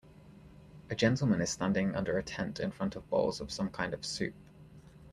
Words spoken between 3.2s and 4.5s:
of some kind of soup.